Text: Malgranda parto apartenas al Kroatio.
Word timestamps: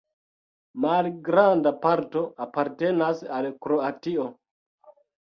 Malgranda 0.85 1.75
parto 1.85 2.25
apartenas 2.49 3.25
al 3.39 3.55
Kroatio. 3.67 4.31